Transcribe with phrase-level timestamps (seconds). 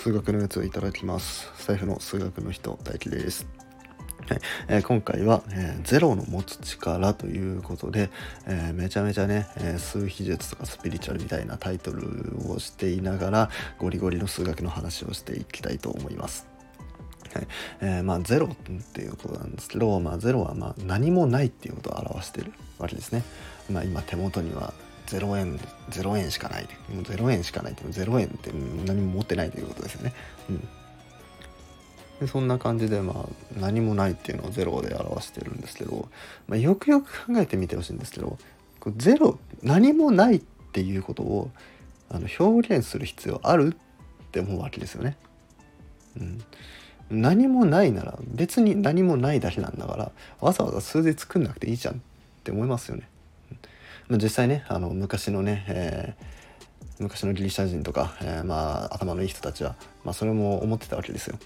[0.00, 3.46] 数学のやつをいただきます財布の数学の人大輝です
[4.26, 8.10] はいえー、今回は、えー、ゼロの持つ力ということで、
[8.46, 16.46] えー、めちゃめちゃね、え数秘術とかスピリチュアルみたいなタイトルをしていながらゴリゴリの数学の話をしていきたいと思います。
[17.34, 17.48] はい
[17.80, 23.22] えー、まあゼロっていうことなんですけど、まあ、ゼロはま何もないっていうことを表してるわけですね。
[23.70, 24.72] まあ、今手元には
[25.16, 25.58] 0円
[25.90, 28.50] 0円しかないもう0円しかないって0円って
[28.86, 30.14] 何も持ってないということですよね。
[30.48, 30.68] うん
[32.20, 36.08] でそんな感じでまあ何もないっていうのをゼロで表してるんですけど、
[36.48, 38.36] まあ、よくよく考えてみてほしいんですけど
[38.96, 40.42] ゼロ何もないっ
[40.72, 41.50] ていうことを
[42.10, 45.16] あの表現する必要あるって思うわけですよね。
[46.18, 46.40] うん、
[47.10, 51.98] 何もないなら別に何もないだけなんだからわざわざ数字作んなくていいじゃんっ
[52.44, 53.08] て思いますよね。
[54.10, 61.38] まあ、実際ねあの昔のね、えー、昔のギリシャ人とか、えー、まあ頭のいい人たちは、まあ、それも思ってたわけですよ。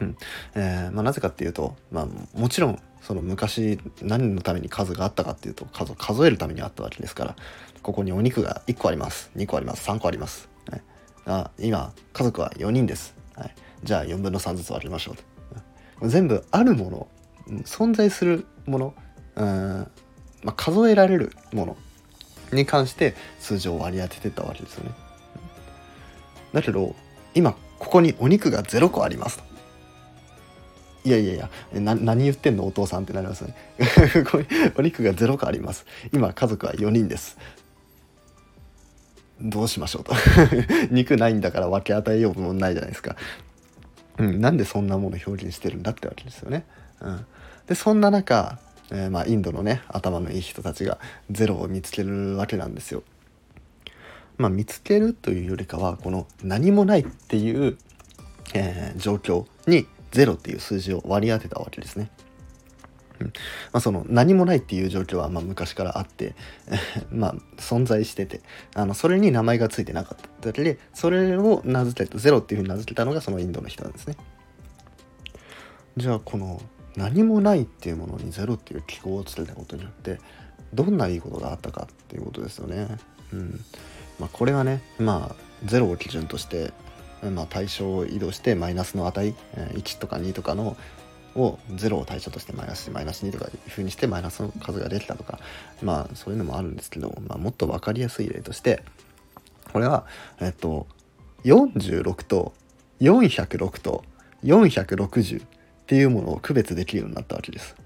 [0.00, 0.16] うん。
[0.56, 7.36] えーまあ、なぜかっていうと、まあ、もちろんその昔何のために数があったかっていうと数数えるためにあったわけですから
[7.82, 10.82] ここにお肉が1個あります2個あります3個あります、はい、
[11.26, 15.14] あ今家族は4人です、はい、じゃあ4分の3ずつ割りましょ
[16.02, 17.08] う、全部あるもの
[17.62, 18.94] 存在するもの
[19.36, 19.86] うん、
[20.42, 21.76] まあ、数えられるもの。
[22.52, 24.92] に関して数字を割り当ててたわけですよね
[26.52, 26.94] だけど
[27.34, 29.56] 今ここにお肉が0個ありますと
[31.06, 33.54] いやいやいや、何言ってんのお父さんってなりますね。
[34.76, 35.86] お肉が0個あります。
[36.12, 37.38] 今、家族は4人です。
[39.40, 40.12] どうしましょうと。
[40.90, 43.14] 肉ないんだから分け与えようもないじゃないですか。
[44.18, 46.64] うん、なんでそんなもの表現してるんだってわけですよね。
[47.00, 47.24] うん、
[47.68, 48.58] で、そんな中、
[48.90, 50.98] えー、まあ、インドのね、頭のいい人たちが
[51.30, 53.02] ゼロを見つけるわけなんですよ。
[54.38, 57.78] まあ、見つけるというよりかは、この何もないっていう、
[58.54, 62.10] えー、状況に0っていう数字を割り当てたわけですね。
[63.20, 63.32] うんま
[63.78, 66.34] あ、その何もないっていう状況はま昔からあって
[67.10, 68.42] ま存在してて
[68.74, 74.16] あのそれに名前が付いてなかっただけでそれを名付けたゼロっていうふうに名付けたのがそのインドの人なんですね。
[75.96, 76.60] じゃあこの
[76.96, 80.18] 何もないっていうものにゼロっていう記号をつけたことによって
[80.74, 82.88] どんないいことがあったかっていうことですよね。
[83.32, 83.60] うん
[84.18, 86.72] まあ、これはねまあゼロを基準として
[87.22, 90.76] まあ、対象を移動してマイナスの値1とか2とかの
[91.34, 95.38] を0を対象としてマイナスマイナス2とかいうふうにしてマイナスの数ができたとか
[95.82, 98.82] まあそういうのもあるんですけど、まあ、もっと分かりやすい例として
[99.72, 100.06] これは
[100.40, 100.86] えっと
[101.44, 102.54] 46と
[103.00, 104.04] 406と
[104.44, 105.42] 460
[105.86, 107.76] っていうものを区別できるようになったわけです。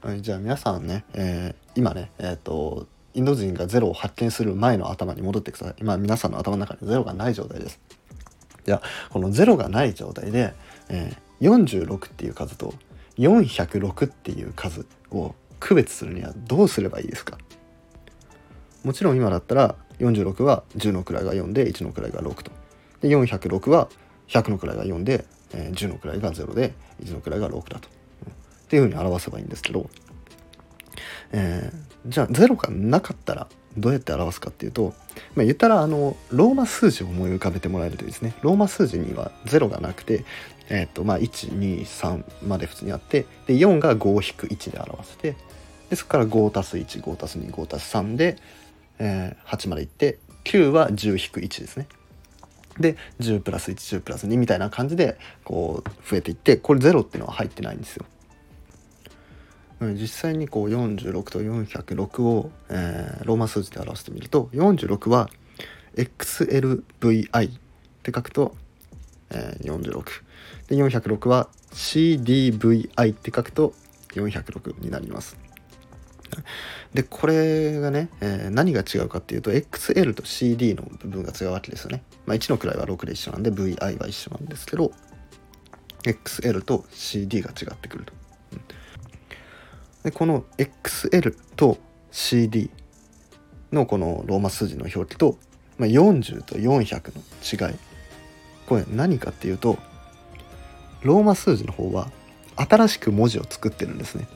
[0.00, 5.74] はい、じゃあ皆さんね、えー、今ねえっ、とインド人がゼロを発見する前の頭に戻ってください。
[5.80, 7.78] 今皆さんの頭の中にゼロがない状態です。
[8.64, 10.54] じゃあこのゼロがない状態で、
[10.88, 12.72] えー、46っていう数と
[13.18, 17.36] 406っていう数を区別するにはどうすればいいですか？
[18.82, 22.50] もちろん今だったら46は10の位が4で1の位が6と。
[23.02, 23.90] で406は
[24.28, 27.88] 100の位が4で、えー、10の位が0で1の位が6だと、
[28.26, 28.34] うん、っ
[28.68, 29.88] ていうふうに表せばいいんですけど
[31.32, 34.94] えー、じゃあ0がなかったらどうやって表すかっていうと、
[35.34, 40.24] まあ、言ったらあのローマ数字を思い浮かべてもらえるといいですねローマ数字には0がなくて、
[40.70, 45.36] えーとまあ、123まで普通にあってで4が5-1で表せて
[45.90, 48.38] でそこから5足す15足す25足す3で、
[48.98, 51.88] えー、8までいって9は10-1ですね。
[52.80, 58.06] で10プラス110プラス2みたいな感じでこう増えていってこれ0っていうのは入ってないんですよ。
[59.80, 65.28] 実際にこう46と406を、えー、ローマ数字で表してみると46は
[65.96, 67.52] XLVI っ
[68.02, 68.56] て書くと、
[69.30, 70.02] えー、46
[70.68, 73.74] で406は CDVI って書くと
[74.14, 75.36] 406になります
[76.94, 84.92] でこれがね、えー、何が違うかっていうと XL と CD の部分が違うわけですよね、まあ、1の位は6で一緒なんで VI は一緒なんですけど
[86.04, 88.12] XL と CD が違ってくると。
[90.04, 91.78] でこの XL と
[92.12, 92.70] CD
[93.72, 95.36] のこのローマ数字の表記と、
[95.78, 97.76] まあ、40と400の違い。
[98.66, 99.78] これ何かっていうと
[101.02, 102.10] ローマ数字の方は
[102.56, 104.28] 新しく文字を作ってるんですね。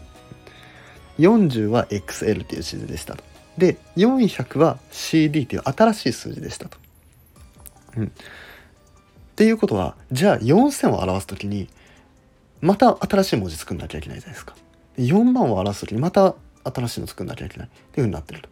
[1.21, 3.25] 40は XL っていう数字でしたと。
[3.59, 6.79] で400は CD っていう新しい数字でしたと、
[7.97, 8.11] うん、っ
[9.37, 11.69] ていうことはじゃあ4000を表す時に
[12.61, 14.55] また新しい文字作んなきゃいけないじゃないですか。
[14.99, 16.35] 4万を表す時にまた
[16.65, 17.69] 新しいの作んなきゃいけない。
[17.69, 18.49] っていうふうになってると。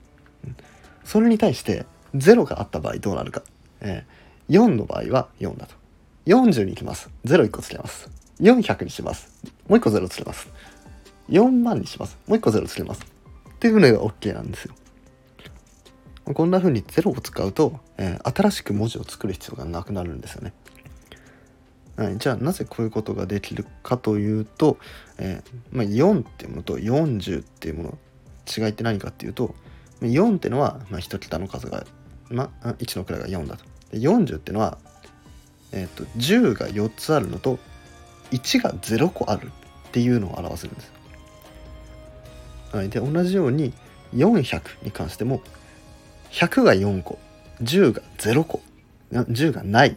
[1.05, 1.85] それに対して
[2.15, 3.43] 0があった場合どうなるか。
[3.81, 4.05] え
[4.49, 5.75] 4の場合は4だと。
[6.26, 7.11] 40に行きます。
[7.25, 8.11] 01個つけます。
[8.41, 9.29] 400にします。
[9.69, 10.49] もう1個0つけます。
[11.28, 14.75] 4万にしますもう1個0つけますっていうのが OK なんですよ
[16.34, 20.52] こんな風に0を使うと、えー、新しく文字を作る必要がなくなるんですよね。
[21.96, 24.78] はい、じゃあなぜこういうことができるかというと、
[25.19, 27.98] えー、まあ、4っていうものと40っていうもの
[28.46, 29.54] 違いって何かっていうと
[30.00, 31.84] 4っていうのは、まあ、1桁の数が、
[32.28, 33.64] まあ、1の位が4だと。
[33.90, 34.78] で40っていうのは、
[35.72, 37.58] えーと、と10が4つあるのと
[38.31, 39.50] 1が0個ある
[39.88, 40.97] っていうのを表せるんです。
[42.73, 43.73] はい、で同じように
[44.15, 45.43] 400に関しても
[46.31, 47.19] 100が4個
[47.62, 48.61] 10が0個
[49.12, 49.97] 10がない、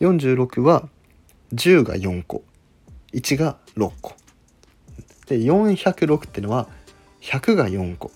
[0.00, 0.88] 46は
[1.54, 2.42] 10が4個
[3.12, 4.14] 1が6個。
[5.26, 6.68] で406っていうのは
[7.20, 8.10] 100が4個。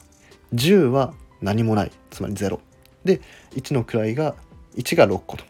[0.55, 1.91] 10は何もない。
[2.11, 2.61] つまり0
[3.05, 3.21] で
[3.53, 4.35] 1の位が
[4.77, 5.45] 1が6個と。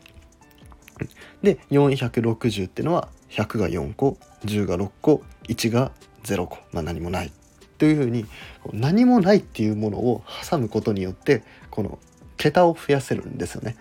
[1.43, 4.17] で460っていうのは100が4個。
[4.45, 5.23] 10が6個。
[5.49, 5.93] 1が
[6.25, 7.33] 0個、まあ、何もない。
[7.79, 8.27] というふうに
[8.73, 11.99] 何もないっていうものを挟むことによってこの
[12.37, 13.77] 桁を増やせるんですよね。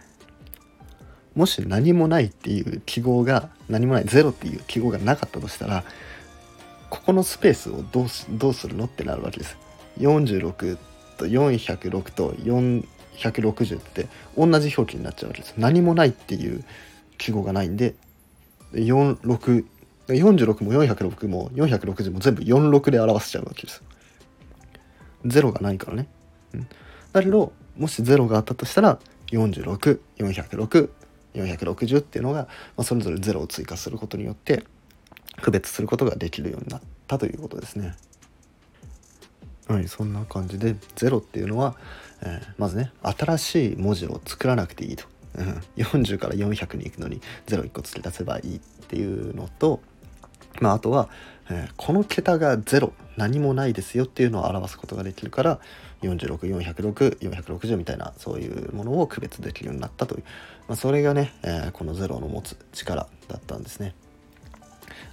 [1.35, 5.83] もし何もないっていう記号が何もない0っていう記号がなかったとしたら
[6.91, 9.57] ここのスペースをどうどうするのってなるわけです。
[9.97, 10.77] 46
[11.17, 14.07] と406と460って
[14.37, 15.53] 同じ表記になっちゃうわけです。
[15.57, 16.63] 何もないっていう
[17.17, 17.95] 記号がないんで
[18.73, 19.65] 46
[20.07, 23.81] 46も406も460も全部46で表せちゃうわけです。
[25.25, 26.07] 0がないからね、
[27.13, 34.65] だけどもし0があったとしたら46406,460っていうのが、まあ、それぞれ0を追加することによって
[35.41, 37.95] 区別することができるようになったということですね。
[39.67, 41.75] はいそんな感じで0っていうのは、
[42.21, 45.05] えー、まずね新しい文字を作らなくていいと、
[45.35, 49.79] うん、40から400に行くのに01個付け出せばいいっていうのと、
[50.59, 51.07] まあ、あとは、
[51.49, 55.59] えー、この桁が0何もないですよっていうのを表すことができるから
[56.01, 60.23] 46406,460みたいなそういうものを区別できるようになったという、
[60.67, 63.93] まあ、それがね、えー、この0の持つ力だったんですね。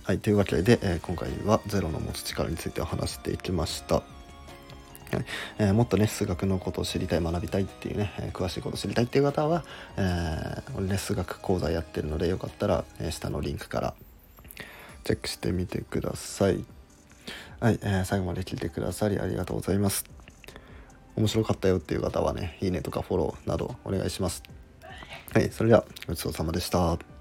[0.05, 3.96] はい、というわけで、え、今回は0の持つ力についてお話していきました。
[3.96, 5.25] はい
[5.58, 9.64] えー、もっとね数学のことを知りたい学びたいっていうね、えー、詳しいことを知りたいっていう方は、
[9.96, 13.94] えー、俺ね数学講座やってるのでよかったら、え下のリンクから
[15.05, 16.64] チェックしてみてください。
[17.61, 20.05] はい、え最後まで聞いてくださりありがとうございます。
[21.17, 24.43] 面白かったよっていう方はねいいねとかフォローなどお願いします。
[25.32, 27.18] はいそれではごちそうさまでした。